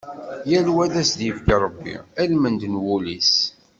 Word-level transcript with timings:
Yal 0.49 0.67
wa, 0.75 0.81
ad 0.87 0.95
as-d-yefk 1.01 1.47
Ṛebbi 1.63 1.95
almend 2.21 2.61
n 2.67 2.75
wul-is. 2.83 3.33